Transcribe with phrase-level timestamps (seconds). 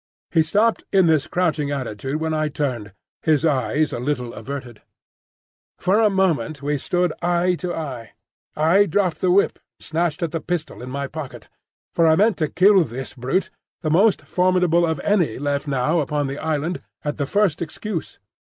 [0.31, 4.81] He stopped in this crouching attitude when I turned, his eyes a little averted.
[5.77, 8.13] For a moment we stood eye to eye.
[8.55, 11.49] I dropped the whip and snatched at the pistol in my pocket;
[11.93, 13.51] for I meant to kill this brute,
[13.81, 18.17] the most formidable of any left now upon the island, at the first excuse.